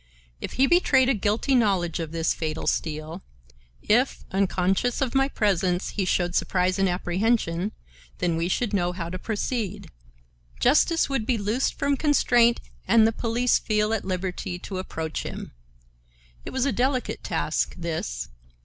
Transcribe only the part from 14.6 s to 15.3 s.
approach